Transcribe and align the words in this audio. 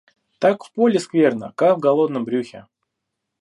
Так 0.39 0.63
в 0.63 0.71
поле 0.71 0.97
скверно, 0.99 1.51
как 1.55 1.77
в 1.77 1.79
голодном 1.79 2.25
брюхе. 2.25 2.65